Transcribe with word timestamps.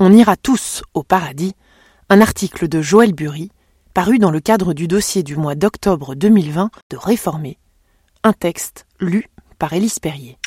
On 0.00 0.12
ira 0.12 0.36
tous 0.36 0.84
au 0.94 1.02
paradis, 1.02 1.56
un 2.08 2.20
article 2.20 2.68
de 2.68 2.80
Joël 2.80 3.12
Bury, 3.12 3.50
paru 3.94 4.20
dans 4.20 4.30
le 4.30 4.38
cadre 4.38 4.72
du 4.72 4.86
dossier 4.86 5.24
du 5.24 5.34
mois 5.34 5.56
d'octobre 5.56 6.14
2020 6.14 6.70
de 6.90 6.96
Réformer. 6.96 7.58
Un 8.22 8.32
texte 8.32 8.86
lu 9.00 9.26
par 9.58 9.72
Élise 9.72 9.98
Perrier. 9.98 10.38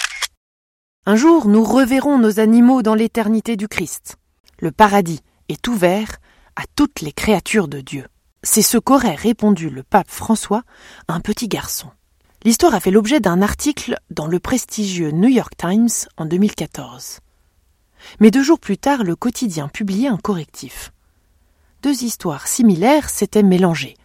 Un 1.05 1.17
jour, 1.17 1.49
nous 1.49 1.65
reverrons 1.65 2.17
nos 2.17 2.39
animaux 2.39 2.81
dans 2.81 2.95
l'éternité 2.95 3.57
du 3.57 3.67
Christ. 3.67 4.15
Le 4.59 4.71
paradis 4.71 5.19
est 5.49 5.67
ouvert 5.67 6.19
à 6.55 6.63
toutes 6.77 7.01
les 7.01 7.11
créatures 7.11 7.67
de 7.67 7.81
Dieu. 7.81 8.07
C'est 8.43 8.61
ce 8.61 8.77
qu'aurait 8.77 9.15
répondu 9.15 9.69
le 9.69 9.83
pape 9.83 10.09
François 10.09 10.63
à 11.09 11.13
un 11.13 11.19
petit 11.19 11.49
garçon. 11.49 11.89
L'histoire 12.45 12.73
a 12.73 12.79
fait 12.79 12.89
l'objet 12.89 13.19
d'un 13.19 13.41
article 13.41 13.97
dans 14.11 14.27
le 14.27 14.39
prestigieux 14.39 15.11
New 15.11 15.27
York 15.27 15.57
Times 15.57 15.89
en 16.15 16.25
2014. 16.25 17.19
Mais 18.19 18.31
deux 18.31 18.43
jours 18.43 18.59
plus 18.59 18.77
tard, 18.77 19.03
le 19.03 19.15
quotidien 19.15 19.67
publiait 19.67 20.07
un 20.07 20.17
correctif. 20.17 20.91
Deux 21.81 22.03
histoires 22.03 22.47
similaires 22.47 23.09
s'étaient 23.09 23.43
mélangées. 23.43 23.95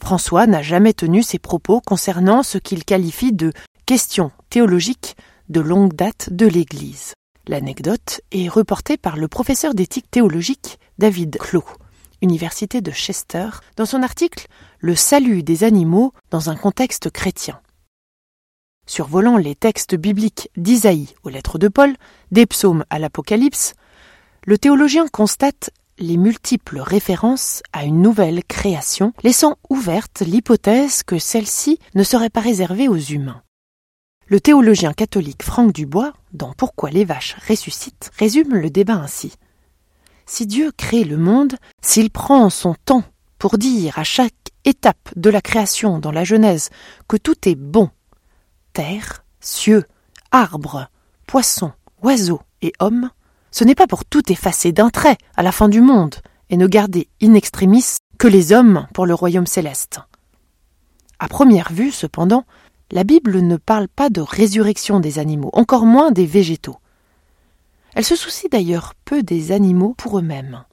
François 0.00 0.46
n'a 0.46 0.62
jamais 0.62 0.92
tenu 0.92 1.22
ses 1.22 1.38
propos 1.38 1.80
concernant 1.80 2.42
ce 2.42 2.58
qu'il 2.58 2.84
qualifie 2.84 3.32
de 3.32 3.52
questions 3.86 4.32
théologiques 4.50 5.16
de 5.48 5.60
longue 5.60 5.94
date 5.94 6.30
de 6.30 6.46
l'Église. 6.46 7.14
L'anecdote 7.46 8.22
est 8.32 8.48
reportée 8.48 8.96
par 8.96 9.16
le 9.16 9.28
professeur 9.28 9.74
d'éthique 9.74 10.10
théologique 10.10 10.78
David 10.98 11.36
Clow, 11.38 11.64
Université 12.22 12.80
de 12.80 12.90
Chester, 12.90 13.48
dans 13.76 13.84
son 13.84 14.02
article 14.02 14.46
Le 14.78 14.94
salut 14.94 15.42
des 15.42 15.64
animaux 15.64 16.12
dans 16.30 16.48
un 16.48 16.56
contexte 16.56 17.10
chrétien. 17.10 17.60
Survolant 18.86 19.36
les 19.36 19.54
textes 19.54 19.94
bibliques 19.94 20.50
d'Isaïe 20.56 21.14
aux 21.22 21.30
lettres 21.30 21.58
de 21.58 21.68
Paul, 21.68 21.94
des 22.30 22.46
psaumes 22.46 22.84
à 22.90 22.98
l'Apocalypse, 22.98 23.74
le 24.46 24.58
théologien 24.58 25.06
constate 25.08 25.70
les 25.98 26.16
multiples 26.16 26.80
références 26.80 27.62
à 27.72 27.84
une 27.84 28.02
nouvelle 28.02 28.42
création, 28.44 29.12
laissant 29.22 29.56
ouverte 29.70 30.20
l'hypothèse 30.20 31.02
que 31.02 31.18
celle-ci 31.18 31.78
ne 31.94 32.02
serait 32.02 32.30
pas 32.30 32.40
réservée 32.40 32.88
aux 32.88 32.98
humains. 32.98 33.42
Le 34.26 34.40
théologien 34.40 34.92
catholique 34.92 35.42
Franck 35.42 35.72
Dubois, 35.72 36.12
dans 36.32 36.52
Pourquoi 36.52 36.90
les 36.90 37.04
vaches 37.04 37.36
ressuscitent, 37.48 38.10
résume 38.18 38.54
le 38.54 38.70
débat 38.70 38.94
ainsi. 38.94 39.34
Si 40.26 40.46
Dieu 40.46 40.72
crée 40.76 41.04
le 41.04 41.18
monde, 41.18 41.56
s'il 41.82 42.10
prend 42.10 42.48
son 42.50 42.74
temps 42.74 43.04
pour 43.38 43.58
dire 43.58 43.98
à 43.98 44.04
chaque 44.04 44.32
étape 44.64 45.10
de 45.16 45.28
la 45.28 45.42
création 45.42 45.98
dans 45.98 46.12
la 46.12 46.24
Genèse 46.24 46.70
que 47.06 47.18
tout 47.18 47.48
est 47.48 47.54
bon, 47.54 47.90
terre, 48.74 49.24
cieux, 49.40 49.84
arbres, 50.30 50.88
poissons, 51.26 51.72
oiseaux 52.02 52.42
et 52.60 52.72
hommes, 52.80 53.10
ce 53.50 53.64
n'est 53.64 53.74
pas 53.74 53.86
pour 53.86 54.04
tout 54.04 54.30
effacer 54.30 54.72
d'un 54.72 54.90
trait 54.90 55.16
à 55.36 55.42
la 55.42 55.52
fin 55.52 55.68
du 55.70 55.80
monde 55.80 56.16
et 56.50 56.58
ne 56.58 56.66
garder 56.66 57.08
in 57.22 57.34
extremis 57.34 57.84
que 58.18 58.28
les 58.28 58.52
hommes 58.52 58.86
pour 58.92 59.06
le 59.06 59.14
royaume 59.14 59.46
céleste. 59.46 60.00
À 61.18 61.28
première 61.28 61.72
vue, 61.72 61.92
cependant, 61.92 62.44
la 62.90 63.04
Bible 63.04 63.40
ne 63.40 63.56
parle 63.56 63.88
pas 63.88 64.10
de 64.10 64.20
résurrection 64.20 65.00
des 65.00 65.18
animaux, 65.18 65.50
encore 65.52 65.86
moins 65.86 66.10
des 66.10 66.26
végétaux. 66.26 66.76
Elle 67.94 68.04
se 68.04 68.16
soucie 68.16 68.48
d'ailleurs 68.48 68.94
peu 69.04 69.22
des 69.22 69.52
animaux 69.52 69.94
pour 69.96 70.18
eux-mêmes. 70.18 70.64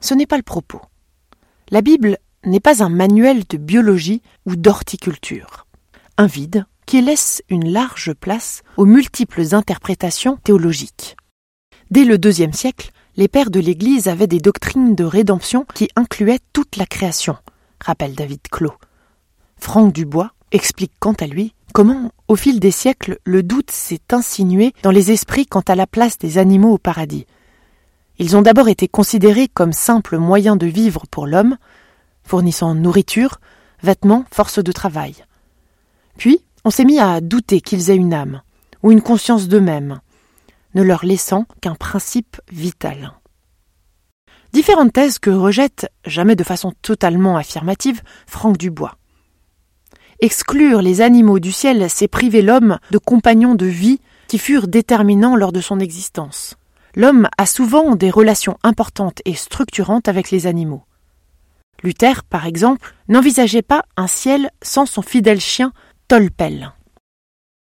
Ce 0.00 0.14
n'est 0.14 0.26
pas 0.26 0.38
le 0.38 0.42
propos. 0.42 0.80
La 1.70 1.82
Bible 1.82 2.16
n'est 2.44 2.58
pas 2.58 2.82
un 2.82 2.88
manuel 2.88 3.44
de 3.46 3.58
biologie 3.58 4.22
ou 4.46 4.56
d'horticulture. 4.56 5.66
Un 6.16 6.26
vide 6.26 6.64
qui 6.90 7.00
laisse 7.02 7.40
une 7.48 7.70
large 7.70 8.14
place 8.14 8.64
aux 8.76 8.84
multiples 8.84 9.54
interprétations 9.54 10.36
théologiques. 10.42 11.16
Dès 11.92 12.04
le 12.04 12.18
deuxième 12.18 12.52
siècle, 12.52 12.90
les 13.16 13.28
pères 13.28 13.52
de 13.52 13.60
l'Église 13.60 14.08
avaient 14.08 14.26
des 14.26 14.40
doctrines 14.40 14.96
de 14.96 15.04
rédemption 15.04 15.64
qui 15.72 15.88
incluaient 15.94 16.40
toute 16.52 16.74
la 16.74 16.86
création, 16.86 17.36
rappelle 17.80 18.16
David 18.16 18.40
Clos. 18.50 18.74
Franck 19.56 19.92
Dubois 19.92 20.32
explique 20.50 20.90
quant 20.98 21.12
à 21.12 21.28
lui 21.28 21.54
comment, 21.74 22.10
au 22.26 22.34
fil 22.34 22.58
des 22.58 22.72
siècles, 22.72 23.20
le 23.22 23.44
doute 23.44 23.70
s'est 23.70 24.02
insinué 24.10 24.72
dans 24.82 24.90
les 24.90 25.12
esprits 25.12 25.46
quant 25.46 25.60
à 25.60 25.76
la 25.76 25.86
place 25.86 26.18
des 26.18 26.38
animaux 26.38 26.72
au 26.72 26.78
paradis. 26.78 27.24
Ils 28.18 28.36
ont 28.36 28.42
d'abord 28.42 28.68
été 28.68 28.88
considérés 28.88 29.46
comme 29.46 29.72
simples 29.72 30.18
moyens 30.18 30.58
de 30.58 30.66
vivre 30.66 31.04
pour 31.08 31.28
l'homme, 31.28 31.56
fournissant 32.24 32.74
nourriture, 32.74 33.38
vêtements, 33.80 34.24
force 34.32 34.58
de 34.58 34.72
travail. 34.72 35.14
Puis, 36.20 36.44
on 36.64 36.70
s'est 36.70 36.84
mis 36.84 36.98
à 36.98 37.20
douter 37.20 37.60
qu'ils 37.60 37.90
aient 37.90 37.96
une 37.96 38.14
âme, 38.14 38.42
ou 38.82 38.92
une 38.92 39.02
conscience 39.02 39.48
d'eux-mêmes, 39.48 40.00
ne 40.74 40.82
leur 40.82 41.04
laissant 41.04 41.46
qu'un 41.60 41.74
principe 41.74 42.40
vital. 42.50 43.12
Différentes 44.52 44.92
thèses 44.92 45.18
que 45.18 45.30
rejette, 45.30 45.88
jamais 46.04 46.36
de 46.36 46.44
façon 46.44 46.72
totalement 46.82 47.36
affirmative, 47.36 48.02
Franck 48.26 48.58
Dubois. 48.58 48.96
Exclure 50.20 50.82
les 50.82 51.00
animaux 51.00 51.38
du 51.38 51.52
ciel, 51.52 51.88
c'est 51.88 52.08
priver 52.08 52.42
l'homme 52.42 52.78
de 52.90 52.98
compagnons 52.98 53.54
de 53.54 53.66
vie 53.66 54.00
qui 54.28 54.38
furent 54.38 54.68
déterminants 54.68 55.36
lors 55.36 55.52
de 55.52 55.60
son 55.60 55.80
existence. 55.80 56.56
L'homme 56.94 57.28
a 57.38 57.46
souvent 57.46 57.94
des 57.94 58.10
relations 58.10 58.58
importantes 58.62 59.22
et 59.24 59.34
structurantes 59.34 60.08
avec 60.08 60.30
les 60.30 60.46
animaux. 60.46 60.82
Luther, 61.82 62.24
par 62.24 62.46
exemple, 62.46 62.94
n'envisageait 63.08 63.62
pas 63.62 63.84
un 63.96 64.08
ciel 64.08 64.50
sans 64.62 64.84
son 64.84 65.02
fidèle 65.02 65.40
chien 65.40 65.72
Tolpel. 66.10 66.72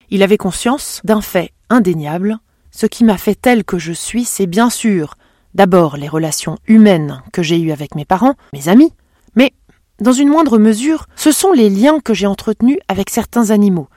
Il 0.10 0.24
avait 0.24 0.38
conscience 0.38 1.02
d'un 1.04 1.20
fait 1.20 1.52
indéniable. 1.70 2.40
Ce 2.72 2.86
qui 2.86 3.04
m'a 3.04 3.18
fait 3.18 3.36
tel 3.36 3.66
que 3.66 3.78
je 3.78 3.92
suis, 3.92 4.24
c'est 4.24 4.48
bien 4.48 4.70
sûr 4.70 5.16
d'abord 5.54 5.98
les 5.98 6.08
relations 6.08 6.58
humaines 6.66 7.24
que 7.34 7.44
j'ai 7.44 7.60
eues 7.60 7.74
avec 7.74 7.94
mes 7.94 8.06
parents, 8.06 8.36
mes 8.54 8.70
amis, 8.70 8.94
mais 9.36 9.52
dans 10.00 10.14
une 10.14 10.30
moindre 10.30 10.60
mesure, 10.60 11.08
ce 11.18 11.34
sont 11.34 11.52
les 11.52 11.70
liens 11.70 12.00
que 12.00 12.14
j'ai 12.14 12.26
entretenus 12.26 12.78
avec 12.88 13.10
certains 13.10 13.50
animaux, 13.50 13.90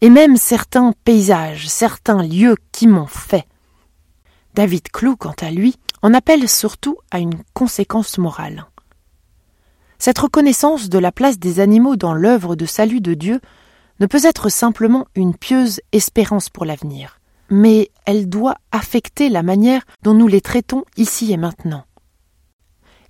et 0.00 0.10
même 0.10 0.36
certains 0.36 0.92
paysages, 1.04 1.68
certains 1.68 2.24
lieux 2.24 2.56
qui 2.72 2.88
m'ont 2.88 3.06
fait. 3.06 3.46
David 4.54 4.88
Clou, 4.90 5.14
quant 5.14 5.36
à 5.40 5.52
lui, 5.52 5.76
en 6.02 6.12
appelle 6.12 6.48
surtout 6.48 6.96
à 7.12 7.20
une 7.20 7.38
conséquence 7.54 8.18
morale. 8.18 8.66
Cette 10.00 10.18
reconnaissance 10.18 10.88
de 10.88 10.98
la 10.98 11.12
place 11.12 11.38
des 11.38 11.60
animaux 11.60 11.94
dans 11.94 12.14
l'œuvre 12.14 12.56
de 12.56 12.64
salut 12.64 13.02
de 13.02 13.12
Dieu 13.12 13.38
ne 14.00 14.06
peut 14.06 14.24
être 14.24 14.48
simplement 14.48 15.06
une 15.14 15.36
pieuse 15.36 15.82
espérance 15.92 16.48
pour 16.48 16.64
l'avenir, 16.64 17.20
mais 17.50 17.90
elle 18.06 18.26
doit 18.26 18.54
affecter 18.72 19.28
la 19.28 19.42
manière 19.42 19.82
dont 20.02 20.14
nous 20.14 20.26
les 20.26 20.40
traitons 20.40 20.84
ici 20.96 21.34
et 21.34 21.36
maintenant. 21.36 21.84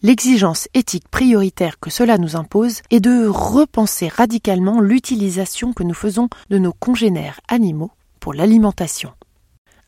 L'exigence 0.03 0.67
éthique 0.75 1.09
prioritaire 1.09 1.79
que 1.79 1.91
cela 1.91 2.19
nous 2.19 2.35
impose 2.35 2.83
est 2.91 2.99
de 2.99 3.29
repenser 3.29 4.09
radicalement 4.09 4.81
l'utilisation 4.81 5.73
que 5.73 5.85
nous 5.85 5.95
faisons 5.95 6.29
de 6.49 6.59
nos 6.59 6.73
congénères 6.73 7.39
animaux 7.47 7.93
pour 8.19 8.35
l'alimentation. 8.35 9.13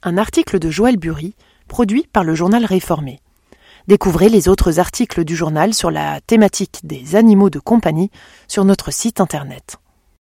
Un 0.05 0.19
article 0.19 0.61
de 0.61 0.71
Joël 0.71 0.99
Bury, 0.99 1.35
produit 1.67 2.07
par 2.13 2.23
le 2.23 2.37
journal 2.37 2.65
Réformé. 2.65 3.19
Découvrez 3.89 4.29
les 4.29 4.49
autres 4.49 4.79
articles 4.79 5.25
du 5.25 5.35
journal 5.35 5.75
sur 5.75 5.91
la 5.91 6.21
thématique 6.21 6.81
des 6.85 7.17
animaux 7.17 7.51
de 7.51 7.59
compagnie 7.59 8.11
sur 8.47 8.65
notre 8.65 8.93
site 8.93 9.21
internet. 9.21 9.79